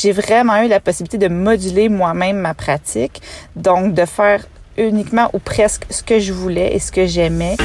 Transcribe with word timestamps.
j'ai 0.00 0.12
vraiment 0.12 0.62
eu 0.62 0.68
la 0.68 0.80
possibilité 0.80 1.18
de 1.18 1.28
moduler 1.28 1.88
moi-même 1.88 2.38
ma 2.38 2.54
pratique, 2.54 3.20
donc 3.56 3.92
de 3.92 4.04
faire 4.06 4.46
uniquement 4.78 5.28
ou 5.34 5.38
presque 5.38 5.84
ce 5.90 6.02
que 6.02 6.18
je 6.18 6.32
voulais 6.32 6.74
et 6.74 6.78
ce 6.78 6.90
que 6.90 7.06
j'aimais. 7.06 7.56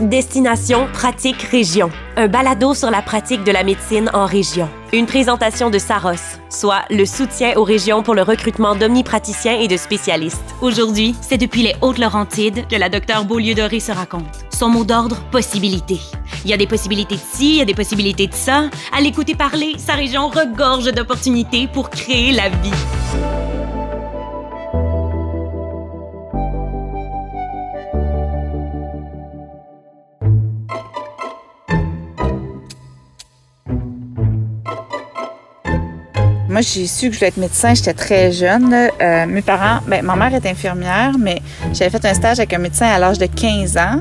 Destination 0.00 0.88
Pratique 0.92 1.42
Région, 1.42 1.90
un 2.16 2.26
balado 2.26 2.74
sur 2.74 2.90
la 2.90 3.02
pratique 3.02 3.44
de 3.44 3.52
la 3.52 3.62
médecine 3.62 4.10
en 4.12 4.26
région. 4.26 4.68
Une 4.94 5.06
présentation 5.06 5.70
de 5.70 5.78
Saros, 5.80 6.38
soit 6.48 6.84
le 6.88 7.04
soutien 7.04 7.54
aux 7.56 7.64
régions 7.64 8.04
pour 8.04 8.14
le 8.14 8.22
recrutement 8.22 8.76
d'omnipraticiens 8.76 9.58
et 9.58 9.66
de 9.66 9.76
spécialistes. 9.76 10.54
Aujourd'hui, 10.60 11.16
c'est 11.20 11.36
depuis 11.36 11.64
les 11.64 11.74
Hautes-Laurentides 11.80 12.68
que 12.68 12.76
la 12.76 12.88
docteure 12.88 13.24
Beaulieu-Doré 13.24 13.80
se 13.80 13.90
raconte. 13.90 14.44
Son 14.50 14.68
mot 14.68 14.84
d'ordre, 14.84 15.16
possibilité. 15.32 15.98
Il 16.44 16.50
y 16.52 16.54
a 16.54 16.56
des 16.56 16.68
possibilités 16.68 17.16
de 17.16 17.20
ci, 17.20 17.54
il 17.54 17.56
y 17.56 17.60
a 17.60 17.64
des 17.64 17.74
possibilités 17.74 18.28
de 18.28 18.34
ça. 18.34 18.70
À 18.96 19.00
l'écouter 19.00 19.34
parler, 19.34 19.72
sa 19.78 19.94
région 19.94 20.28
regorge 20.28 20.92
d'opportunités 20.92 21.66
pour 21.66 21.90
créer 21.90 22.30
la 22.30 22.48
vie. 22.50 23.33
Moi, 36.54 36.60
j'ai 36.60 36.86
su 36.86 37.08
que 37.08 37.14
je 37.14 37.18
voulais 37.18 37.30
être 37.30 37.36
médecin, 37.36 37.74
j'étais 37.74 37.94
très 37.94 38.30
jeune. 38.30 38.72
Euh, 38.72 39.26
mes 39.26 39.42
parents, 39.42 39.80
ben, 39.88 40.04
ma 40.04 40.14
mère 40.14 40.32
est 40.36 40.46
infirmière, 40.46 41.10
mais 41.18 41.42
j'avais 41.72 41.90
fait 41.90 42.04
un 42.04 42.14
stage 42.14 42.38
avec 42.38 42.52
un 42.52 42.58
médecin 42.58 42.86
à 42.86 42.96
l'âge 43.00 43.18
de 43.18 43.26
15 43.26 43.76
ans. 43.76 44.00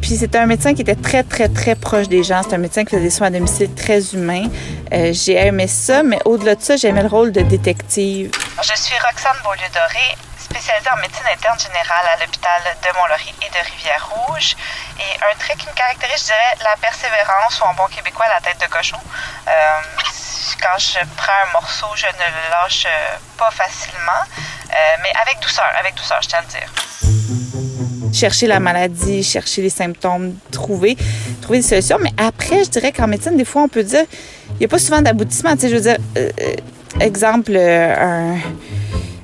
Puis 0.00 0.16
c'était 0.16 0.38
un 0.38 0.46
médecin 0.46 0.72
qui 0.72 0.82
était 0.82 0.94
très, 0.94 1.24
très, 1.24 1.48
très 1.48 1.74
proche 1.74 2.06
des 2.06 2.22
gens. 2.22 2.42
C'est 2.44 2.54
un 2.54 2.58
médecin 2.58 2.84
qui 2.84 2.90
faisait 2.90 3.02
des 3.02 3.10
soins 3.10 3.26
à 3.26 3.30
domicile 3.30 3.74
très 3.74 4.14
humains. 4.14 4.46
Euh, 4.92 5.10
j'ai 5.12 5.34
aimé 5.34 5.66
ça, 5.66 6.04
mais 6.04 6.20
au-delà 6.26 6.54
de 6.54 6.62
ça, 6.62 6.76
j'aimais 6.76 7.02
le 7.02 7.08
rôle 7.08 7.32
de 7.32 7.40
détective. 7.40 8.30
Je 8.62 8.76
suis 8.80 8.94
Roxane 8.94 9.42
Beaulieu-Doré, 9.42 10.14
spécialisée 10.38 10.90
en 10.96 11.00
médecine 11.00 11.26
interne 11.26 11.58
générale 11.58 12.06
à 12.14 12.20
l'hôpital 12.20 12.62
de 12.84 12.98
Mont-Laurier 13.00 13.34
et 13.42 13.50
de 13.50 13.68
Rivière-Rouge. 13.68 14.54
Et 15.00 15.18
un 15.26 15.36
trait 15.40 15.56
qui 15.58 15.66
me 15.66 15.74
caractérise, 15.74 16.20
je 16.20 16.26
dirais, 16.26 16.54
la 16.62 16.76
persévérance 16.80 17.60
ou 17.60 17.64
en 17.64 17.74
bon 17.74 17.88
québécois, 17.92 18.26
la 18.28 18.40
tête 18.40 18.60
de 18.60 18.72
cochon. 18.72 18.98
Euh, 19.48 19.50
quand 20.60 20.78
je 20.78 20.98
prends 21.16 21.32
un 21.48 21.52
morceau, 21.52 21.86
je 21.94 22.06
ne 22.06 22.12
le 22.12 22.50
lâche 22.50 22.86
euh, 22.86 23.16
pas 23.36 23.50
facilement, 23.50 24.22
euh, 24.22 24.74
mais 25.02 25.10
avec 25.22 25.40
douceur, 25.42 25.70
avec 25.78 25.94
douceur, 25.94 26.18
je 26.22 26.28
tiens 26.28 26.38
à 26.38 26.42
le 26.42 26.48
dire. 26.48 28.12
Chercher 28.12 28.46
la 28.46 28.60
maladie, 28.60 29.22
chercher 29.22 29.62
les 29.62 29.70
symptômes, 29.70 30.34
trouver, 30.50 30.96
trouver 31.40 31.58
des 31.58 31.66
solutions. 31.66 31.98
Mais 32.00 32.12
après, 32.16 32.64
je 32.64 32.70
dirais 32.70 32.92
qu'en 32.92 33.06
médecine, 33.06 33.36
des 33.36 33.44
fois, 33.44 33.62
on 33.62 33.68
peut 33.68 33.84
dire, 33.84 34.04
il 34.54 34.58
n'y 34.58 34.64
a 34.64 34.68
pas 34.68 34.78
souvent 34.78 35.00
d'aboutissement. 35.00 35.54
Tu 35.54 35.62
sais, 35.62 35.68
je 35.68 35.74
veux 35.76 35.80
dire, 35.80 35.98
euh, 36.16 36.30
exemple, 37.00 37.56
un 37.56 38.36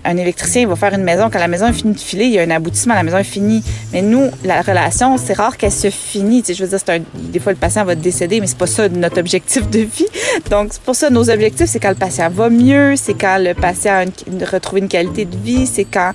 un 0.07 0.17
électricien 0.17 0.67
va 0.67 0.77
faire 0.77 0.95
une 0.95 1.03
maison. 1.03 1.29
Quand 1.31 1.39
la 1.39 1.49
maison 1.49 1.67
est 1.67 1.73
finie 1.73 1.95
de 1.95 2.01
filer, 2.01 2.25
il 2.27 2.33
y 2.33 2.39
a 2.39 2.43
un 2.43 2.51
aboutissement, 2.51 2.95
la 2.95 3.03
maison 3.03 3.19
est 3.19 3.25
finie. 3.25 3.63
Mais 3.93 4.03
nous, 4.03 4.31
la 4.45 4.63
relation, 4.63 5.17
c'est 5.19 5.35
rare 5.35 5.57
qu'elle 5.57 5.73
se 5.73 5.91
finisse. 5.91 6.45
Tu 6.45 6.47
sais, 6.47 6.55
je 6.55 6.65
veux 6.65 6.71
dire, 6.71 6.79
un, 6.89 7.01
des 7.15 7.41
fois, 7.41 7.53
le 7.53 7.59
patient 7.59 7.85
va 7.85 7.95
décéder, 7.95 8.41
mais 8.41 8.47
c'est 8.47 8.59
pas 8.59 8.67
ça 8.67 8.89
notre 8.89 9.19
objectif 9.19 9.69
de 9.69 9.81
vie. 9.81 10.07
Donc, 10.51 10.69
c'est 10.71 10.83
pour 10.83 10.95
ça, 10.95 11.11
nos 11.11 11.29
objectifs, 11.29 11.67
c'est 11.67 11.81
quand 11.81 11.89
le 11.89 11.97
patient 11.97 12.31
va 12.31 12.49
mieux, 12.49 12.95
c'est 12.97 13.15
quand 13.15 13.39
le 13.39 13.55
patient 13.55 13.95
a 13.95 14.03
une, 14.05 14.45
retrouve 14.45 14.79
une 14.79 14.89
qualité 14.89 15.25
de 15.25 15.37
vie, 15.37 15.67
c'est 15.67 15.85
quand... 15.85 16.13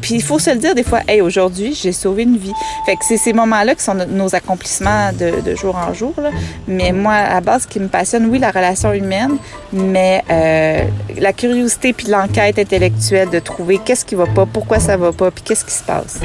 Puis 0.00 0.14
il 0.14 0.22
faut 0.22 0.38
se 0.38 0.50
le 0.50 0.56
dire 0.56 0.74
des 0.74 0.82
fois, 0.82 1.00
«Hey, 1.08 1.20
aujourd'hui, 1.20 1.74
j'ai 1.74 1.92
sauvé 1.92 2.24
une 2.24 2.36
vie.» 2.36 2.52
Fait 2.86 2.96
que 2.96 3.04
c'est 3.06 3.16
ces 3.16 3.32
moments-là 3.32 3.74
qui 3.74 3.84
sont 3.84 3.94
nos 3.94 4.34
accomplissements 4.34 5.12
de, 5.12 5.54
jour 5.54 5.76
en 5.76 5.92
jour. 5.94 6.14
Là. 6.18 6.30
Mais 6.66 6.92
moi, 6.92 7.14
à 7.14 7.40
base, 7.40 7.62
ce 7.62 7.68
qui 7.68 7.80
me 7.80 7.88
passionne, 7.88 8.26
oui, 8.26 8.38
la 8.38 8.50
relation 8.50 8.92
humaine, 8.92 9.36
mais 9.72 10.22
euh, 10.30 10.84
la 11.18 11.32
curiosité 11.32 11.92
puis 11.92 12.08
l'enquête 12.08 12.58
intellectuelle 12.58 13.27
de 13.28 13.38
trouver 13.38 13.78
qu'est-ce 13.78 14.04
qui 14.04 14.14
va 14.14 14.26
pas, 14.26 14.46
pourquoi 14.46 14.80
ça 14.80 14.96
va 14.96 15.12
pas, 15.12 15.30
puis 15.30 15.42
qu'est-ce 15.44 15.64
qui 15.64 15.74
se 15.74 15.84
passe. 15.84 16.20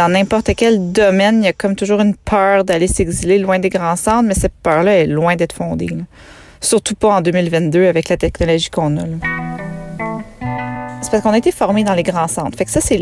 dans 0.00 0.08
n'importe 0.08 0.52
quel 0.56 0.92
domaine, 0.92 1.42
il 1.42 1.44
y 1.44 1.48
a 1.48 1.52
comme 1.52 1.76
toujours 1.76 2.00
une 2.00 2.16
peur 2.16 2.64
d'aller 2.64 2.86
s'exiler 2.86 3.38
loin 3.38 3.58
des 3.58 3.68
grands 3.68 3.96
centres, 3.96 4.26
mais 4.26 4.32
cette 4.32 4.54
peur-là 4.62 4.96
est 4.96 5.06
loin 5.06 5.36
d'être 5.36 5.52
fondée. 5.52 5.90
Surtout 6.62 6.94
pas 6.94 7.16
en 7.16 7.20
2022 7.20 7.86
avec 7.86 8.08
la 8.08 8.16
technologie 8.16 8.70
qu'on 8.70 8.96
a. 8.96 9.39
C'est 11.00 11.10
parce 11.10 11.22
qu'on 11.22 11.32
a 11.32 11.38
été 11.38 11.50
formé 11.50 11.82
dans 11.82 11.94
les 11.94 12.02
grands 12.02 12.28
centres. 12.28 12.56
Fait 12.56 12.66
que 12.66 12.70
ça, 12.70 12.80
c'est 12.80 12.98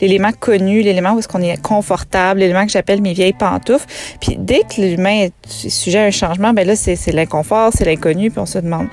l'élément 0.00 0.32
connu, 0.38 0.82
l'élément 0.82 1.12
où 1.12 1.20
est-ce 1.20 1.28
qu'on 1.28 1.40
est 1.40 1.60
confortable, 1.60 2.40
l'élément 2.40 2.66
que 2.66 2.72
j'appelle 2.72 3.00
mes 3.00 3.12
vieilles 3.12 3.32
pantoufles. 3.32 3.86
Puis 4.20 4.36
dès 4.38 4.62
que 4.62 4.80
l'humain 4.80 5.26
est 5.26 5.32
sujet 5.46 5.98
à 5.98 6.04
un 6.04 6.10
changement, 6.10 6.52
ben 6.52 6.66
là, 6.66 6.74
c'est 6.74 7.12
l'inconfort, 7.12 7.70
c'est 7.72 7.84
l'inconnu, 7.84 8.30
puis 8.30 8.40
on 8.40 8.46
se 8.46 8.58
demande. 8.58 8.88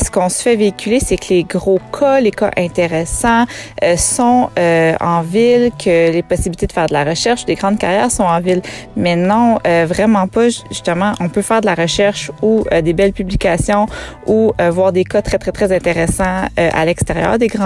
Ce 0.00 0.10
qu'on 0.10 0.28
se 0.28 0.42
fait 0.42 0.56
véhiculer, 0.56 1.00
c'est 1.00 1.16
que 1.16 1.26
les 1.30 1.44
gros 1.44 1.80
cas, 1.98 2.20
les 2.20 2.30
cas 2.30 2.50
intéressants 2.56 3.44
euh, 3.82 3.96
sont 3.96 4.50
euh, 4.58 4.94
en 5.00 5.22
ville, 5.22 5.70
que 5.78 6.12
les 6.12 6.22
possibilités 6.22 6.66
de 6.66 6.72
faire 6.72 6.86
de 6.86 6.92
la 6.92 7.04
recherche, 7.04 7.44
des 7.44 7.54
grandes 7.54 7.78
carrières 7.78 8.10
sont 8.10 8.24
en 8.24 8.40
ville. 8.40 8.62
Mais 8.96 9.16
non, 9.16 9.58
euh, 9.66 9.86
vraiment 9.88 10.28
pas. 10.28 10.48
Justement, 10.48 11.12
on 11.20 11.28
peut 11.28 11.42
faire 11.42 11.60
de 11.60 11.66
la 11.66 11.74
recherche 11.74 12.30
ou 12.42 12.64
des 12.82 12.92
belles 12.92 13.12
publications 13.12 13.86
ou 14.26 14.52
voir 14.70 14.92
des 14.92 15.04
cas 15.04 15.22
très, 15.22 15.38
très, 15.38 15.52
très 15.52 15.74
intéressants 15.74 16.44
à 16.56 16.84
l'extérieur 16.84 17.38
des 17.38 17.46
grands 17.46 17.63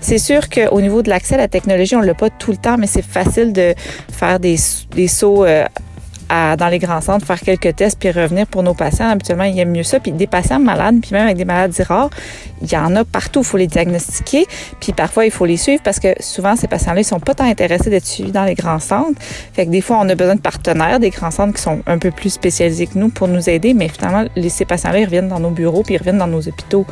C'est 0.00 0.18
sûr 0.18 0.48
qu'au 0.48 0.80
niveau 0.80 1.02
de 1.02 1.08
l'accès 1.08 1.34
à 1.34 1.38
la 1.38 1.48
technologie, 1.48 1.96
on 1.96 2.00
l'a 2.00 2.14
pas 2.14 2.30
tout 2.30 2.50
le 2.50 2.56
temps, 2.56 2.76
mais 2.78 2.86
c'est 2.86 3.04
facile 3.04 3.52
de 3.52 3.74
faire 4.12 4.40
des, 4.40 4.56
des 4.94 5.08
sauts 5.08 5.44
euh, 5.44 5.66
dans 6.56 6.68
les 6.68 6.78
grands 6.78 7.00
centres, 7.00 7.26
faire 7.26 7.40
quelques 7.40 7.76
tests 7.76 7.98
puis 7.98 8.10
revenir 8.10 8.46
pour 8.46 8.62
nos 8.62 8.74
patients. 8.74 9.08
Habituellement, 9.08 9.44
ils 9.44 9.58
aiment 9.58 9.72
mieux 9.72 9.82
ça. 9.82 10.00
Puis 10.00 10.12
des 10.12 10.26
patients 10.26 10.58
malades, 10.58 11.00
puis 11.00 11.12
même 11.12 11.24
avec 11.24 11.36
des 11.36 11.44
maladies 11.44 11.82
rares, 11.82 12.10
il 12.62 12.72
y 12.72 12.76
en 12.76 12.94
a 12.96 13.04
partout. 13.04 13.40
Il 13.40 13.46
faut 13.46 13.56
les 13.56 13.66
diagnostiquer. 13.66 14.46
Puis 14.80 14.92
parfois, 14.92 15.26
il 15.26 15.30
faut 15.30 15.44
les 15.44 15.56
suivre 15.56 15.82
parce 15.82 16.00
que 16.00 16.08
souvent, 16.20 16.56
ces 16.56 16.68
patients-là, 16.68 17.00
ils 17.00 17.04
sont 17.04 17.20
pas 17.20 17.34
tant 17.34 17.44
intéressés 17.44 17.90
d'être 17.90 18.06
suivis 18.06 18.32
dans 18.32 18.44
les 18.44 18.54
grands 18.54 18.78
centres. 18.78 19.20
Fait 19.52 19.66
que 19.66 19.70
des 19.70 19.80
fois, 19.80 19.98
on 20.00 20.08
a 20.08 20.14
besoin 20.14 20.36
de 20.36 20.40
partenaires, 20.40 21.00
des 21.00 21.10
grands 21.10 21.30
centres 21.30 21.54
qui 21.54 21.62
sont 21.62 21.80
un 21.86 21.98
peu 21.98 22.10
plus 22.10 22.30
spécialisés 22.30 22.86
que 22.86 22.98
nous 22.98 23.08
pour 23.08 23.28
nous 23.28 23.50
aider. 23.50 23.74
Mais 23.74 23.88
finalement, 23.88 24.24
ces 24.48 24.64
patients-là, 24.64 25.00
ils 25.00 25.04
reviennent 25.04 25.28
dans 25.28 25.40
nos 25.40 25.50
bureaux 25.50 25.82
puis 25.82 25.94
ils 25.94 25.98
reviennent 25.98 26.18
dans 26.18 26.26
nos 26.26 26.46
hôpitaux. 26.48 26.86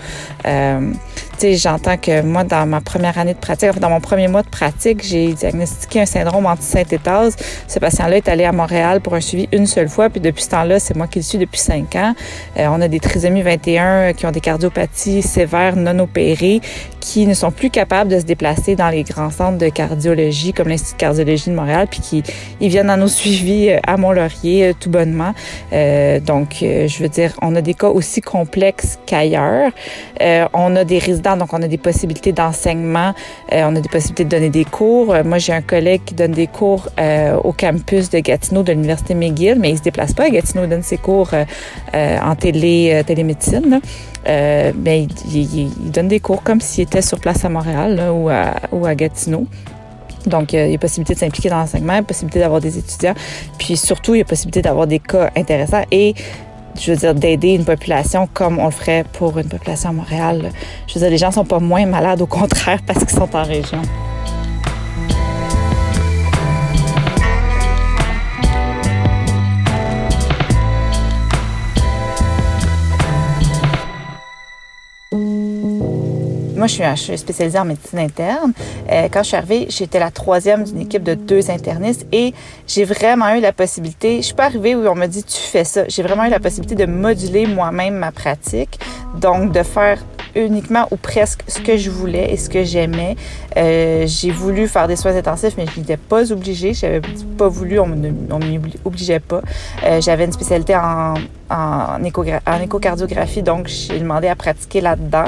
Euh, 0.47 0.93
j'entends 1.41 1.97
que 1.97 2.23
moi, 2.23 2.45
dans 2.45 2.67
ma 2.67 2.81
première 2.81 3.19
année 3.19 3.35
de 3.35 3.39
pratique, 3.39 3.79
dans 3.79 3.91
mon 3.91 4.01
premier 4.01 4.29
mois 4.29 4.43
de 4.43 4.49
pratique, 4.49 5.03
j'ai 5.03 5.33
diagnostiqué 5.33 6.03
un 6.03 6.07
syndrome 6.07 6.47
anti-synthétase. 6.47 7.37
Ce 7.67 7.79
patient-là 7.79 8.19
est 8.19 8.29
allé 8.29 8.45
à 8.45 8.53
Montréal 8.53 9.01
pour 9.01 9.15
un 9.15 9.21
suivi 9.31 9.49
une 9.53 9.67
seule 9.67 9.89
fois. 9.89 10.11
Puis 10.11 10.21
depuis 10.21 10.43
ce 10.43 10.51
temps-là, 10.51 10.79
c'est 10.79 10.97
moi 10.97 11.07
qui 11.07 11.19
le 11.21 11.25
suis 11.25 11.39
depuis 11.39 11.59
cinq 11.59 11.97
ans. 11.97 12.15
Euh, 12.59 12.67
on 12.71 12.81
a 12.81 12.89
des 12.89 13.01
trisomies 13.01 13.43
21 13.43 14.13
qui 14.13 14.27
ont 14.27 14.31
des 14.31 14.41
cardiopathies 14.41 15.23
sévères 15.23 15.77
non 15.77 15.99
opérées, 16.01 16.61
qui 17.01 17.27
ne 17.27 17.35
sont 17.35 17.51
plus 17.51 17.71
capables 17.71 18.11
de 18.11 18.19
se 18.19 18.25
déplacer 18.25 18.77
dans 18.77 18.89
les 18.89 19.03
grands 19.03 19.31
centres 19.31 19.59
de 19.59 19.69
cardiologie 19.69 20.53
comme 20.53 20.69
l'Institut 20.69 20.95
de 20.95 21.01
cardiologie 21.01 21.51
de 21.51 21.55
Montréal, 21.55 21.87
puis 21.91 22.01
qui 22.01 22.23
ils 22.61 22.69
viennent 22.69 22.89
dans 22.89 22.97
nos 22.97 23.09
suivis 23.09 23.71
euh, 23.71 23.79
à 23.87 23.97
Mont-Laurier 23.97 24.69
euh, 24.69 24.73
tout 24.79 24.91
bonnement. 24.91 25.33
donc, 26.27 26.57
je 26.61 27.03
veux 27.03 27.09
dire, 27.09 27.33
on 27.43 27.55
a 27.55 27.61
des 27.61 27.75
cas 27.75 27.89
aussi 27.89 28.21
complexes 28.21 28.99
qu'ailleurs. 29.07 29.71
on 30.53 30.77
a 30.77 30.85
des 30.85 30.99
résidents, 30.99 31.37
donc 31.37 31.53
on 31.53 31.63
a 31.63 31.69
des 31.69 31.79
possibilités 31.79 32.33
d'enseignement, 32.33 33.15
on 33.53 33.77
a 33.77 33.81
des 33.81 33.89
possibilités 33.89 34.25
de 34.25 34.29
donner 34.29 34.51
des 34.51 34.65
cours. 34.65 35.15
moi, 35.25 35.39
j'ai 35.39 35.53
un 35.53 35.63
collègue 35.63 36.03
qui 36.05 36.15
donne 36.15 36.33
des 36.33 36.47
cours 36.47 36.89
au 37.45 37.53
campus 37.53 38.11
de 38.11 38.19
Gatineau 38.19 38.63
de 38.63 38.73
l'Université 38.73 39.10
McGill, 39.15 39.59
mais 39.59 39.71
il 39.71 39.79
se 39.79 39.83
déplace 39.83 40.13
pas 40.13 40.25
à 40.25 40.31
Gatineau, 40.31 40.65
il 40.65 40.71
donne 40.71 40.83
ses 40.83 40.99
cours 40.99 41.31
euh, 41.33 41.45
euh, 41.95 42.19
en 42.19 42.35
télé, 42.35 42.91
euh, 42.93 43.03
télémédecine. 43.03 43.81
mais 44.27 45.07
il, 45.33 45.91
donne 45.91 46.09
des 46.09 46.21
cours 46.21 46.43
comme 46.43 46.61
s'il 46.61 46.85
était 46.85 47.03
sur 47.03 47.19
place 47.19 47.45
à 47.45 47.49
Montréal 47.49 48.01
ou, 48.13 48.29
à, 48.29 48.55
ou 48.73 48.87
à 48.87 48.95
Gatineau. 48.95 49.47
Donc, 50.27 50.53
il 50.53 50.71
y 50.71 50.75
a 50.75 50.79
possibilité 50.79 51.15
de 51.15 51.19
s'impliquer 51.19 51.49
dans 51.49 51.59
l'enseignement, 51.59 52.03
possibilité 52.03 52.41
d'avoir 52.41 52.61
des 52.61 52.77
étudiants, 52.77 53.15
puis 53.59 53.77
surtout, 53.77 54.15
il 54.15 54.19
y 54.19 54.21
a 54.21 54.25
possibilité 54.25 54.61
d'avoir 54.61 54.87
des 54.87 54.99
cas 54.99 55.31
intéressants 55.35 55.85
et 55.91 56.15
je 56.79 56.93
veux 56.93 56.97
dire, 56.97 57.15
d'aider 57.15 57.51
une 57.51 57.65
population 57.65 58.29
comme 58.33 58.59
on 58.59 58.67
le 58.67 58.71
ferait 58.71 59.05
pour 59.15 59.39
une 59.39 59.49
population 59.49 59.91
à 59.91 59.93
Montréal. 59.93 60.51
Je 60.87 60.95
veux 60.95 61.01
dire, 61.01 61.11
les 61.11 61.19
gens 61.19 61.31
sont 61.31 61.45
pas 61.45 61.59
moins 61.59 61.87
malades, 61.87 62.21
au 62.21 62.27
contraire, 62.27 62.81
parce 62.87 63.01
qu'ils 63.01 63.17
sont 63.17 63.35
en 63.35 63.43
région. 63.43 63.83
Moi, 76.61 76.67
je 76.67 76.95
suis, 76.95 77.17
spécialisée 77.17 77.59
en 77.59 77.65
médecine 77.65 78.01
interne. 78.01 78.53
Euh, 78.93 79.09
quand 79.11 79.23
je 79.23 79.29
suis 79.29 79.37
arrivée, 79.39 79.67
j'étais 79.71 79.99
la 79.99 80.11
troisième 80.11 80.63
d'une 80.63 80.83
équipe 80.83 81.03
de 81.03 81.15
deux 81.15 81.51
internistes 81.51 82.07
et 82.13 82.35
j'ai 82.67 82.85
vraiment 82.85 83.35
eu 83.35 83.41
la 83.41 83.55
possibilité, 83.55 84.19
je 84.19 84.27
suis 84.27 84.35
pas 84.35 84.45
arrivée 84.45 84.75
où 84.75 84.87
on 84.87 84.95
me 84.95 85.07
dit 85.07 85.25
tu 85.25 85.41
fais 85.41 85.65
ça. 85.65 85.85
J'ai 85.89 86.03
vraiment 86.03 86.27
eu 86.27 86.29
la 86.29 86.39
possibilité 86.39 86.75
de 86.75 86.85
moduler 86.85 87.47
moi-même 87.47 87.95
ma 87.95 88.13
pratique, 88.13 88.79
donc 89.19 89.53
de 89.53 89.63
faire 89.63 90.05
uniquement 90.37 90.87
ou 90.91 90.97
presque 90.97 91.45
ce 91.49 91.61
que 91.61 91.79
je 91.79 91.89
voulais 91.89 92.31
et 92.31 92.37
ce 92.37 92.51
que 92.51 92.63
j'aimais. 92.63 93.17
Euh, 93.57 94.05
j'ai 94.07 94.31
voulu 94.31 94.69
faire 94.69 94.87
des 94.87 94.97
soins 94.97 95.17
intensifs, 95.17 95.55
mais 95.57 95.65
je 95.75 95.81
n'étais 95.81 95.97
pas 95.97 96.31
obligée. 96.31 96.75
J'avais 96.75 97.01
pas 97.39 97.49
voulu, 97.49 97.81
on 97.81 97.87
ne 97.87 98.11
m'y 98.11 98.61
obligeait 98.85 99.21
pas. 99.21 99.41
Euh, 99.85 100.03
j'avais 100.03 100.27
une 100.27 100.33
spécialité 100.33 100.77
en, 100.77 101.15
en, 101.51 102.03
échocardiographie, 102.05 103.43
donc 103.43 103.67
j'ai 103.67 103.99
demandé 103.99 104.29
à 104.29 104.37
pratiquer 104.37 104.81
là-dedans. 104.81 105.25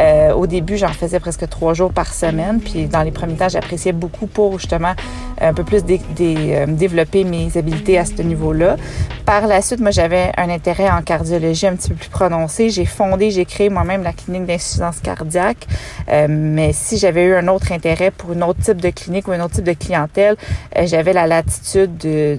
Euh, 0.00 0.32
au 0.32 0.46
début, 0.46 0.76
j'en 0.76 0.88
faisais 0.88 1.20
presque 1.20 1.48
trois 1.48 1.74
jours 1.74 1.92
par 1.92 2.12
semaine, 2.12 2.60
puis 2.60 2.86
dans 2.86 3.02
les 3.02 3.10
premiers 3.10 3.34
temps, 3.34 3.48
j'appréciais 3.48 3.92
beaucoup 3.92 4.26
pour 4.26 4.58
justement 4.58 4.94
un 5.40 5.52
peu 5.52 5.64
plus 5.64 5.82
euh, 5.88 6.66
développer 6.66 7.24
mes 7.24 7.56
habiletés 7.56 7.98
à 7.98 8.04
ce 8.04 8.22
niveau-là. 8.22 8.76
Par 9.24 9.46
la 9.46 9.62
suite, 9.62 9.80
moi, 9.80 9.90
j'avais 9.90 10.32
un 10.36 10.48
intérêt 10.50 10.90
en 10.90 11.02
cardiologie 11.02 11.66
un 11.66 11.76
petit 11.76 11.90
peu 11.90 11.96
plus 11.96 12.08
prononcé. 12.08 12.70
J'ai 12.70 12.86
fondé, 12.86 13.30
j'ai 13.30 13.44
créé 13.44 13.68
moi-même 13.68 14.02
la 14.02 14.12
clinique 14.12 14.46
d'insuffisance 14.46 15.00
cardiaque. 15.00 15.66
Euh, 16.08 16.26
mais 16.28 16.72
si 16.72 16.98
j'avais 16.98 17.24
eu 17.24 17.34
un 17.34 17.48
autre 17.48 17.72
intérêt 17.72 18.10
pour 18.10 18.30
un 18.32 18.42
autre 18.42 18.60
type 18.60 18.80
de 18.80 18.90
clinique 18.90 19.28
ou 19.28 19.32
un 19.32 19.40
autre 19.40 19.54
type 19.54 19.64
de 19.64 19.72
clientèle, 19.72 20.36
j'avais 20.84 21.12
la 21.12 21.26
latitude 21.26 21.96
de 21.98 22.38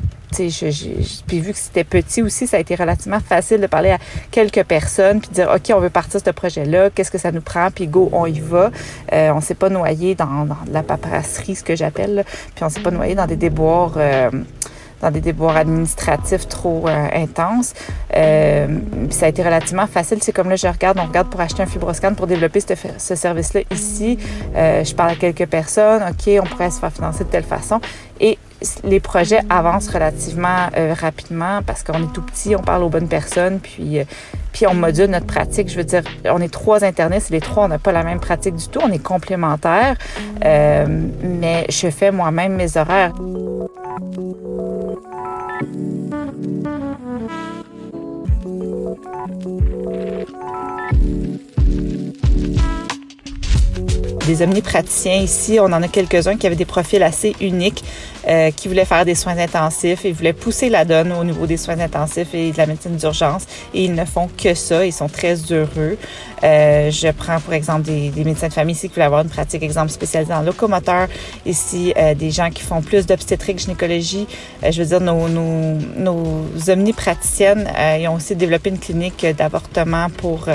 puis 1.27 1.39
vu 1.39 1.51
que 1.53 1.57
c'était 1.57 1.83
petit 1.83 2.21
aussi, 2.21 2.47
ça 2.47 2.57
a 2.57 2.59
été 2.59 2.75
relativement 2.75 3.19
facile 3.19 3.61
de 3.61 3.67
parler 3.67 3.91
à 3.91 3.97
quelques 4.31 4.63
personnes 4.63 5.19
puis 5.19 5.29
de 5.29 5.35
dire 5.35 5.51
OK, 5.53 5.71
on 5.73 5.79
veut 5.79 5.89
partir 5.89 6.19
de 6.19 6.25
ce 6.25 6.31
projet-là, 6.31 6.89
qu'est-ce 6.89 7.11
que 7.11 7.17
ça 7.17 7.31
nous 7.31 7.41
prend, 7.41 7.69
puis 7.71 7.87
go, 7.87 8.09
on 8.11 8.25
y 8.25 8.39
va. 8.39 8.71
Euh, 9.13 9.31
on 9.33 9.41
s'est 9.41 9.55
pas 9.55 9.69
noyé 9.69 10.15
dans, 10.15 10.47
la 10.71 10.83
paperasserie, 10.83 11.55
ce 11.55 11.63
que 11.63 11.75
j'appelle, 11.75 12.25
puis 12.55 12.63
on 12.63 12.69
s'est 12.69 12.81
pas 12.81 12.91
noyé 12.91 13.15
dans 13.15 13.27
des 13.27 13.35
déboires. 13.35 13.93
Euh, 13.97 14.29
dans 15.01 15.11
des 15.11 15.19
déboires 15.19 15.57
administratifs 15.57 16.47
trop 16.47 16.87
euh, 16.87 17.07
intenses. 17.13 17.73
Euh, 18.15 18.79
ça 19.09 19.25
a 19.25 19.29
été 19.29 19.43
relativement 19.43 19.87
facile. 19.87 20.19
C'est 20.21 20.31
comme 20.31 20.49
là, 20.49 20.55
je 20.55 20.65
regarde, 20.65 20.97
on 20.99 21.05
regarde 21.05 21.29
pour 21.29 21.41
acheter 21.41 21.61
un 21.61 21.65
fibroscan 21.65 22.13
pour 22.15 22.27
développer 22.27 22.61
ce, 22.61 22.73
ce 22.97 23.13
service-là 23.13 23.61
ici. 23.71 24.17
Je 24.55 24.95
parle 24.95 25.11
à 25.11 25.15
quelques 25.15 25.47
personnes. 25.47 26.01
OK, 26.01 26.31
on 26.41 26.45
pourrait 26.45 26.71
se 26.71 26.79
faire 26.79 26.93
financer 26.93 27.25
de 27.25 27.29
telle 27.29 27.43
façon. 27.43 27.81
Les 28.83 28.99
projets 28.99 29.39
avancent 29.49 29.89
relativement 29.89 30.69
euh, 30.77 30.93
rapidement 30.93 31.61
parce 31.65 31.83
qu'on 31.83 32.03
est 32.03 32.13
tout 32.13 32.21
petit, 32.21 32.55
on 32.55 32.61
parle 32.61 32.83
aux 32.83 32.89
bonnes 32.89 33.07
personnes, 33.07 33.59
puis, 33.59 33.99
euh, 33.99 34.03
puis 34.51 34.67
on 34.67 34.73
module 34.73 35.09
notre 35.09 35.25
pratique. 35.25 35.69
Je 35.69 35.77
veux 35.77 35.83
dire, 35.83 36.03
on 36.25 36.41
est 36.41 36.51
trois 36.51 36.83
internistes 36.83 37.29
les 37.29 37.41
trois, 37.41 37.65
on 37.65 37.67
n'a 37.67 37.79
pas 37.79 37.91
la 37.91 38.03
même 38.03 38.19
pratique 38.19 38.55
du 38.55 38.67
tout. 38.67 38.79
On 38.83 38.91
est 38.91 38.99
complémentaires, 38.99 39.97
euh, 40.43 40.85
mais 41.21 41.65
je 41.69 41.89
fais 41.89 42.11
moi-même 42.11 42.55
mes 42.55 42.77
horaires. 42.77 43.13
Des 54.25 54.41
omnipraticiens 54.41 55.21
ici. 55.21 55.59
On 55.59 55.65
en 55.65 55.81
a 55.83 55.87
quelques-uns 55.87 56.35
qui 56.37 56.47
avaient 56.47 56.55
des 56.55 56.65
profils 56.65 57.01
assez 57.03 57.35
uniques, 57.41 57.83
euh, 58.27 58.51
qui 58.51 58.67
voulaient 58.67 58.85
faire 58.85 59.05
des 59.05 59.15
soins 59.15 59.37
intensifs 59.37 60.05
et 60.05 60.11
voulaient 60.11 60.33
pousser 60.33 60.69
la 60.69 60.85
donne 60.85 61.11
au 61.11 61.23
niveau 61.23 61.45
des 61.45 61.57
soins 61.57 61.79
intensifs 61.79 62.33
et 62.33 62.51
de 62.51 62.57
la 62.57 62.65
médecine 62.65 62.95
d'urgence. 62.95 63.45
Et 63.73 63.85
ils 63.85 63.93
ne 63.93 64.05
font 64.05 64.29
que 64.37 64.53
ça. 64.53 64.85
Ils 64.85 64.93
sont 64.93 65.09
très 65.09 65.35
heureux. 65.51 65.97
Euh, 66.43 66.91
je 66.91 67.07
prends 67.09 67.39
pour 67.39 67.53
exemple 67.53 67.83
des, 67.83 68.09
des, 68.09 68.23
médecins 68.23 68.49
de 68.49 68.53
famille 68.53 68.75
ici 68.75 68.89
qui 68.89 68.95
veulent 68.95 69.05
avoir 69.05 69.21
une 69.21 69.29
pratique, 69.29 69.63
exemple, 69.63 69.89
spécialisée 69.91 70.33
en 70.33 70.41
locomoteur. 70.41 71.07
Ici, 71.45 71.93
euh, 71.97 72.13
des 72.13 72.31
gens 72.31 72.49
qui 72.49 72.61
font 72.61 72.81
plus 72.81 73.05
d'obstétrique, 73.05 73.59
gynécologie. 73.59 74.27
Euh, 74.63 74.71
je 74.71 74.81
veux 74.81 74.87
dire, 74.87 75.01
nos, 75.01 75.27
nos, 75.27 75.77
nos 75.97 76.45
omnipraticiennes, 76.69 77.67
euh, 77.77 77.97
ils 77.99 78.07
ont 78.07 78.15
aussi 78.15 78.35
développé 78.35 78.69
une 78.69 78.79
clinique 78.79 79.25
d'avortement 79.37 80.09
pour 80.09 80.47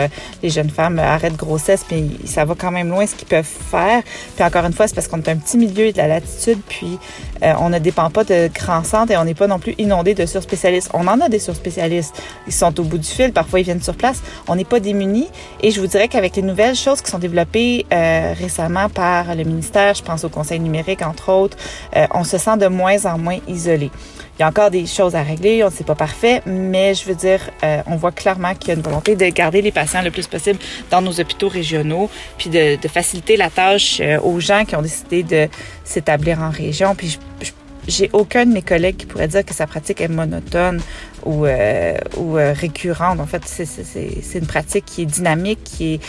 les 0.42 0.50
jeunes 0.50 0.70
femmes, 0.70 0.98
arrêt 0.98 1.30
de 1.30 1.36
grossesse. 1.36 1.84
Puis 1.86 2.18
ça 2.24 2.44
va 2.44 2.54
quand 2.56 2.70
même 2.70 2.88
loin 2.88 3.06
ce 3.06 3.14
qu'ils 3.14 3.28
peuvent 3.28 3.46
faire. 3.60 4.02
Puis 4.34 4.44
encore 4.44 4.64
une 4.64 4.72
fois, 4.72 4.88
c'est 4.88 4.94
parce 4.94 5.08
qu'on 5.08 5.18
est 5.18 5.28
un 5.28 5.36
petit 5.36 5.58
milieu 5.58 5.86
et 5.86 5.92
de 5.92 5.98
la 5.98 6.08
latitude. 6.08 6.60
Puis 6.68 6.98
euh, 7.42 7.52
on 7.58 7.70
ne 7.70 7.78
dépend 7.78 8.10
pas 8.10 8.24
de 8.24 8.48
grands 8.52 8.84
centres 8.84 9.12
et 9.12 9.16
on 9.16 9.24
n'est 9.24 9.34
pas 9.34 9.46
non 9.46 9.58
plus 9.58 9.74
inondé 9.78 10.14
de 10.14 10.26
surspécialistes. 10.26 10.90
On 10.94 11.06
en 11.06 11.20
a 11.20 11.28
des 11.28 11.38
surspécialistes. 11.38 12.20
Ils 12.46 12.52
sont 12.52 12.78
au 12.80 12.84
bout 12.84 12.98
du 12.98 13.08
fil. 13.08 13.32
Parfois, 13.32 13.60
ils 13.60 13.64
viennent 13.64 13.82
sur 13.82 13.94
place. 13.94 14.22
On 14.48 14.56
n'est 14.56 14.64
pas 14.64 14.80
démunis. 14.80 15.28
Et 15.62 15.70
je 15.70 15.80
vous 15.80 15.86
dirais 15.86 16.08
qu'avec 16.08 16.36
les 16.36 16.42
nouvelles 16.42 16.76
choses 16.76 17.02
qui 17.02 17.10
sont 17.10 17.18
développées 17.18 17.86
euh, 17.92 18.34
récemment 18.38 18.88
par 18.88 19.34
le 19.34 19.44
ministère, 19.44 19.94
je 19.94 20.02
pense 20.02 20.24
au 20.24 20.28
conseil 20.28 20.60
numérique, 20.60 21.02
entre 21.02 21.32
autres, 21.32 21.56
euh, 21.96 22.06
on 22.14 22.24
se 22.24 22.38
sent 22.38 22.56
de 22.56 22.66
moins 22.66 23.04
en 23.06 23.18
moins 23.18 23.38
isolé. 23.48 23.90
Il 24.40 24.44
y 24.44 24.46
a 24.46 24.48
encore 24.48 24.70
des 24.70 24.86
choses 24.86 25.16
à 25.16 25.22
régler, 25.22 25.62
on 25.62 25.66
ne 25.66 25.70
sait 25.70 25.84
pas 25.84 25.94
parfait, 25.94 26.40
mais 26.46 26.94
je 26.94 27.04
veux 27.04 27.14
dire, 27.14 27.50
euh, 27.62 27.82
on 27.86 27.96
voit 27.96 28.10
clairement 28.10 28.54
qu'il 28.54 28.68
y 28.68 28.70
a 28.70 28.74
une 28.74 28.80
volonté 28.80 29.14
de 29.14 29.26
garder 29.26 29.60
les 29.60 29.70
patients 29.70 30.00
le 30.00 30.10
plus 30.10 30.26
possible 30.28 30.58
dans 30.90 31.02
nos 31.02 31.20
hôpitaux 31.20 31.48
régionaux, 31.48 32.08
puis 32.38 32.48
de, 32.48 32.78
faciliter 32.88 33.36
la 33.36 33.50
tâche 33.50 34.00
euh, 34.00 34.18
aux 34.22 34.40
gens 34.40 34.64
qui 34.64 34.76
ont 34.76 34.80
décidé 34.80 35.24
de 35.24 35.46
s'établir 35.84 36.40
en 36.40 36.48
région. 36.48 36.94
Puis 36.94 37.18
j'ai 37.90 38.10
aucun 38.12 38.46
de 38.46 38.52
mes 38.52 38.62
collègues 38.62 38.96
qui 38.96 39.06
pourrait 39.06 39.28
dire 39.28 39.44
que 39.44 39.54
sa 39.54 39.66
pratique 39.66 40.00
est 40.00 40.08
monotone 40.08 40.80
ou, 41.24 41.44
euh, 41.44 41.94
euh, 42.18 42.54
récurrente. 42.56 43.20
En 43.20 43.26
fait, 43.26 43.42
c'est 43.44 44.38
une 44.38 44.46
pratique 44.46 44.84
qui 44.86 45.02
est 45.02 45.06
dynamique, 45.06 45.58
qui, 45.64 46.00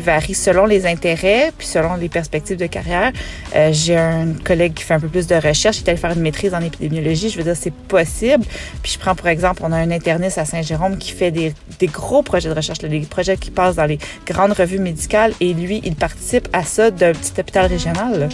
varie 0.00 0.34
selon 0.34 0.66
les 0.66 0.86
intérêts, 0.86 1.52
puis 1.56 1.66
selon 1.66 1.96
les 1.96 2.08
perspectives 2.08 2.56
de 2.56 2.66
carrière. 2.66 3.12
Euh, 3.54 3.70
j'ai 3.72 3.96
un 3.96 4.34
collègue 4.44 4.74
qui 4.74 4.84
fait 4.84 4.94
un 4.94 5.00
peu 5.00 5.08
plus 5.08 5.26
de 5.26 5.34
recherche, 5.34 5.78
qui 5.78 5.84
est 5.84 5.88
allé 5.88 5.98
faire 5.98 6.12
une 6.12 6.20
maîtrise 6.20 6.54
en 6.54 6.60
épidémiologie. 6.60 7.30
Je 7.30 7.38
veux 7.38 7.44
dire, 7.44 7.56
c'est 7.56 7.72
possible. 7.72 8.44
Puis 8.82 8.92
je 8.92 8.98
prends, 8.98 9.14
pour 9.14 9.28
exemple, 9.28 9.62
on 9.64 9.72
a 9.72 9.76
un 9.76 9.90
interniste 9.90 10.38
à 10.38 10.44
Saint-Jérôme 10.44 10.98
qui 10.98 11.12
fait 11.12 11.30
des, 11.30 11.54
gros 11.86 12.22
projets 12.22 12.48
de 12.48 12.54
recherche, 12.54 12.78
des 12.80 13.00
projets 13.00 13.36
qui 13.36 13.50
passent 13.50 13.76
dans 13.76 13.86
les 13.86 13.98
grandes 14.26 14.52
revues 14.52 14.80
médicales, 14.80 15.32
et 15.40 15.54
lui, 15.54 15.80
il 15.84 15.94
participe 15.94 16.48
à 16.52 16.62
ça 16.62 16.90
d'un 16.90 17.12
petit 17.12 17.40
hôpital 17.40 17.66
régional. 17.66 18.28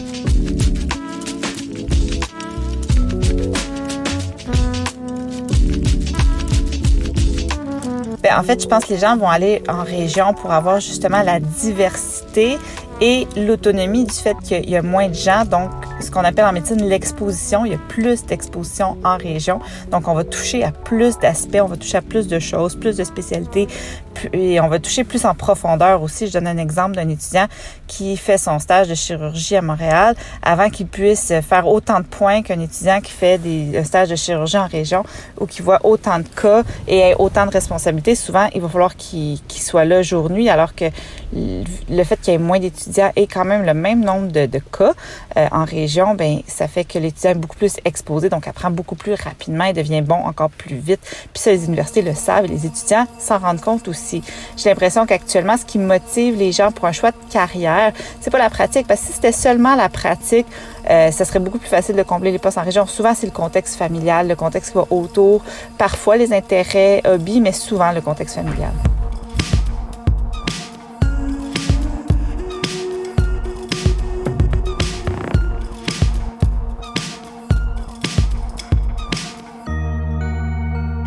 En 8.39 8.43
fait, 8.43 8.63
je 8.63 8.69
pense 8.69 8.85
que 8.85 8.95
les 8.95 8.99
gens 8.99 9.17
vont 9.17 9.29
aller 9.29 9.63
en 9.69 9.83
région 9.83 10.35
pour 10.35 10.53
avoir 10.53 10.81
justement 10.81 11.23
la 11.23 11.41
diversité 11.41 12.59
et 13.01 13.27
l'autonomie 13.37 14.05
du 14.05 14.15
fait 14.15 14.37
qu'il 14.43 14.69
y 14.69 14.77
a 14.77 14.83
moins 14.83 15.09
de 15.09 15.15
gens. 15.15 15.45
Donc, 15.45 15.71
ce 16.03 16.11
qu'on 16.11 16.25
appelle 16.25 16.45
en 16.45 16.53
médecine 16.53 16.83
l'exposition. 16.87 17.65
Il 17.65 17.73
y 17.73 17.75
a 17.75 17.81
plus 17.89 18.27
d'exposition 18.27 18.99
en 19.05 19.17
région. 19.17 19.61
Donc, 19.91 20.09
on 20.09 20.15
va 20.15 20.25
toucher 20.25 20.65
à 20.65 20.73
plus 20.73 21.19
d'aspects, 21.19 21.59
on 21.63 21.67
va 21.67 21.77
toucher 21.77 21.99
à 21.99 22.03
plus 22.03 22.27
de 22.27 22.39
choses, 22.39 22.77
plus 22.77 22.97
de 22.97 23.05
spécialités 23.05 23.69
et 24.33 24.61
on 24.61 24.69
va 24.69 24.79
toucher 24.79 25.05
plus 25.05 25.25
en 25.25 25.35
profondeur 25.35 26.03
aussi. 26.03 26.27
Je 26.27 26.33
donne 26.33 26.47
un 26.47 26.59
exemple 26.59 26.97
d'un 26.97 27.09
étudiant 27.09 27.47
qui 27.87 28.17
fait 28.17 28.39
son 28.39 28.59
stage 28.59 28.89
de 28.89 28.95
chirurgie 28.95 29.57
à 29.57 29.63
Montréal 29.63 30.15
avant 30.43 30.71
qu'il 30.71 30.87
puisse 30.87 31.33
faire 31.43 31.67
autant 31.67 32.01
de 32.01 32.05
points 32.05 32.43
qu'un 32.43 32.61
étudiant 32.61 33.01
qui 33.01 33.13
fait 33.13 33.39
des, 33.39 33.79
un 33.79 33.85
stage 33.85 34.09
de 34.09 34.17
chirurgie 34.17 34.59
en 34.59 34.67
région 34.67 35.05
ou 35.41 35.47
qui 35.47 35.63
voit 35.63 35.81
autant 35.85 36.19
de 36.19 36.29
cas 36.29 36.63
et 36.87 37.15
autant 37.19 37.47
de 37.47 37.51
responsabilités. 37.51 38.15
Souvent, 38.15 38.49
il 38.55 38.61
va 38.61 38.69
falloir 38.69 38.97
qu'il 38.97 39.41
soit 39.51 39.85
là 39.85 40.03
jour-nuit 40.03 40.49
alors 40.49 40.75
que 40.75 40.87
le 41.33 42.05
fait 42.05 42.21
qu'il 42.21 42.33
y 42.33 42.37
ait 42.37 42.39
moins 42.39 42.59
d'étudiants 42.59 43.13
et 43.17 43.27
quand 43.27 43.45
même 43.45 43.65
le 43.65 43.75
même 43.75 44.05
nombre 44.05 44.29
de, 44.29 44.47
de 44.47 44.59
cas 44.59 44.93
euh, 45.37 45.47
en 45.51 45.65
région, 45.65 45.92
ben 46.15 46.41
ça 46.47 46.69
fait 46.69 46.85
que 46.85 46.99
l'étudiant 46.99 47.31
est 47.31 47.35
beaucoup 47.35 47.57
plus 47.57 47.77
exposé, 47.85 48.29
donc 48.29 48.49
apprend 48.49 48.71
beaucoup 48.71 48.95
plus 48.95 49.15
rapidement 49.15 49.65
et 49.65 49.73
devient 49.73 50.03
bon 50.03 50.15
encore 50.15 50.51
plus 50.51 50.77
vite. 50.77 51.01
Puis 51.33 51.43
ça, 51.43 51.51
les 51.51 51.65
universités 51.65 52.03
le 52.03 52.15
savent 52.15 52.45
et 52.45 52.49
les 52.49 52.67
étudiants 52.67 53.07
s'en 53.19 53.39
rendent 53.39 53.61
compte 53.61 53.89
aussi. 53.89 54.23
J'ai 54.57 54.69
l'impression 54.69 55.07
qu'actuellement, 55.07 55.57
ce 55.57 55.65
qui 55.65 55.79
motive 55.79 56.37
les 56.37 56.53
gens 56.53 56.73
pour 56.73 56.87
un 56.87 56.93
choix 56.93 57.11
de 57.11 57.33
carrière, 57.33 57.93
c'est 58.21 58.31
pas 58.31 58.39
la 58.39 58.51
pratique, 58.51 58.87
parce 58.87 59.01
que 59.01 59.07
si 59.07 59.13
c'était 59.13 59.33
seulement 59.33 59.75
la 59.75 59.89
pratique, 59.89 60.47
euh, 60.89 61.11
ça 61.11 61.25
serait 61.25 61.39
beaucoup 61.39 61.59
plus 61.59 61.69
facile 61.69 61.97
de 61.97 62.03
combler 62.03 62.31
les 62.31 62.39
postes 62.39 62.59
en 62.59 62.63
région. 62.63 62.87
Souvent, 62.87 63.15
c'est 63.15 63.27
le 63.27 63.33
contexte 63.33 63.77
familial, 63.77 64.29
le 64.29 64.37
contexte 64.37 64.73
qui 64.73 64.79
va 64.79 64.87
autour, 64.91 65.43
parfois 65.79 66.17
les 66.17 66.33
intérêts, 66.33 67.03
hobbies, 67.05 67.41
mais 67.41 67.53
souvent 67.53 67.93
le 67.93 68.01
contexte 68.01 68.37
familial. 68.37 68.73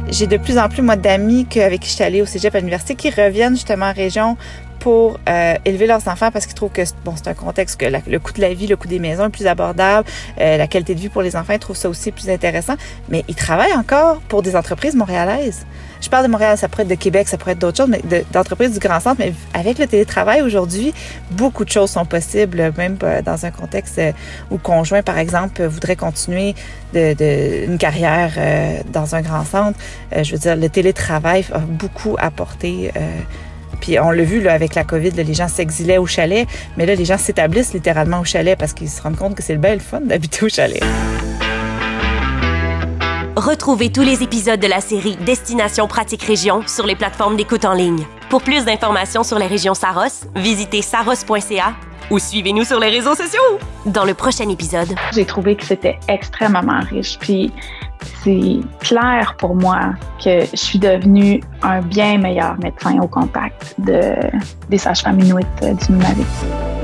J'ai 0.09 0.27
de 0.27 0.37
plus 0.37 0.57
en 0.57 0.69
plus, 0.69 0.81
moi, 0.81 0.95
d'amis 0.95 1.47
avec 1.55 1.81
qui 1.81 1.89
je 1.89 1.95
suis 1.95 2.03
allée 2.03 2.21
au 2.21 2.25
cégep 2.25 2.53
à 2.55 2.59
l'université 2.59 2.95
qui 2.95 3.09
reviennent 3.09 3.55
justement 3.55 3.87
en 3.87 3.93
région 3.93 4.37
pour 4.85 5.19
euh, 5.27 5.55
élever 5.65 5.87
leurs 5.87 6.07
enfants 6.07 6.29
parce 6.29 6.45
qu'ils 6.45 6.53
trouvent 6.53 6.71
que 6.71 6.83
bon 7.03 7.15
c'est 7.15 7.27
un 7.27 7.33
contexte 7.33 7.79
que 7.79 7.87
le 8.07 8.19
coût 8.19 8.33
de 8.33 8.41
la 8.41 8.53
vie, 8.53 8.67
le 8.67 8.75
coût 8.75 8.87
des 8.87 8.99
maisons 8.99 9.25
est 9.25 9.29
plus 9.29 9.47
abordable, 9.47 10.07
euh, 10.39 10.57
la 10.57 10.67
qualité 10.67 10.93
de 10.93 10.99
vie 10.99 11.09
pour 11.09 11.23
les 11.23 11.35
enfants, 11.35 11.53
ils 11.53 11.59
trouvent 11.59 11.75
ça 11.75 11.89
aussi 11.89 12.11
plus 12.11 12.29
intéressant. 12.29 12.75
Mais 13.09 13.25
ils 13.27 13.33
travaillent 13.33 13.73
encore 13.73 14.17
pour 14.27 14.43
des 14.43 14.55
entreprises 14.55 14.93
montréalaises. 14.93 15.65
Je 16.01 16.07
parle 16.07 16.27
de 16.27 16.31
Montréal, 16.31 16.55
ça 16.55 16.67
pourrait 16.67 16.83
être 16.83 16.89
de 16.89 16.93
Québec, 16.93 17.27
ça 17.27 17.39
pourrait 17.39 17.53
être 17.53 17.59
d'autres 17.59 17.77
choses, 17.77 17.89
mais 17.89 18.23
d'entreprises 18.31 18.73
du 18.73 18.77
Grand 18.79 18.99
Centre. 18.99 19.15
Mais 19.17 19.33
avec 19.55 19.79
le 19.79 19.87
télétravail 19.87 20.43
aujourd'hui, 20.43 20.93
beaucoup 21.31 21.65
de 21.65 21.71
choses 21.71 21.89
sont 21.89 22.05
possibles, 22.05 22.71
même 22.77 22.99
euh, 23.01 23.23
dans 23.23 23.43
un 23.43 23.49
contexte 23.49 23.99
où 24.51 24.59
conjoint, 24.59 25.01
par 25.01 25.17
exemple, 25.17 25.65
voudrait 25.65 25.95
continuer 25.95 26.53
de 26.93 27.65
une 27.65 27.79
carrière 27.79 28.33
dans 28.93 29.15
un 29.15 29.21
grand 29.21 29.45
centre. 29.45 29.79
je 30.15 30.31
veux 30.31 30.37
dire, 30.37 30.55
le 30.55 30.69
télétravail 30.69 31.43
a 31.51 31.57
beaucoup 31.57 32.15
apporté 32.19 32.91
Puis 33.79 33.99
on 33.99 34.11
l'a 34.11 34.23
vu 34.23 34.41
là, 34.41 34.53
avec 34.53 34.75
la 34.75 34.83
COVID, 34.83 35.11
les 35.11 35.33
gens 35.33 35.47
s'exilaient 35.47 35.97
au 35.97 36.05
chalet, 36.05 36.47
mais 36.77 36.85
là, 36.85 36.95
les 36.95 37.05
gens 37.05 37.17
s'établissent 37.17 37.73
littéralement 37.73 38.19
au 38.19 38.25
chalet 38.25 38.57
parce 38.57 38.73
qu'ils 38.73 38.89
se 38.89 39.01
rendent 39.01 39.17
compte 39.17 39.35
que 39.35 39.43
c'est 39.43 39.53
le 39.53 39.59
bel 39.59 39.79
fun 39.79 40.01
d'habiter 40.01 40.45
au 40.45 40.49
chalet. 40.49 40.83
Retrouvez 43.35 43.91
tous 43.91 44.01
les 44.01 44.23
épisodes 44.23 44.59
de 44.59 44.67
la 44.67 44.79
série 44.79 45.17
Destination 45.17 45.87
Pratique 45.87 46.23
Région 46.23 46.63
sur 46.67 46.85
les 46.85 46.95
plateformes 46.95 47.35
d'écoute 47.35 47.65
en 47.65 47.73
ligne. 47.73 48.05
Pour 48.29 48.41
plus 48.41 48.65
d'informations 48.65 49.23
sur 49.23 49.37
les 49.37 49.47
régions 49.47 49.73
Saros, 49.73 50.25
visitez 50.35 50.81
saros.ca 50.81 51.75
ou 52.09 52.19
suivez-nous 52.19 52.63
sur 52.63 52.79
les 52.79 52.89
réseaux 52.89 53.15
sociaux. 53.15 53.59
Dans 53.85 54.05
le 54.05 54.13
prochain 54.13 54.49
épisode, 54.49 54.93
j'ai 55.13 55.25
trouvé 55.25 55.55
que 55.55 55.65
c'était 55.65 55.99
extrêmement 56.07 56.81
riche. 56.89 57.17
Puis 57.19 57.51
c'est 58.23 58.59
clair 58.79 59.35
pour 59.37 59.55
moi 59.55 59.93
que 60.23 60.41
je 60.41 60.55
suis 60.55 60.79
devenue 60.79 61.41
un 61.61 61.81
bien 61.81 62.17
meilleur 62.17 62.57
médecin 62.59 62.99
au 62.99 63.07
contact 63.07 63.75
de, 63.79 64.15
des 64.69 64.77
sages-femmes 64.77 65.19
inuites 65.19 65.47
du 65.61 65.93
Nunavik. 65.93 66.74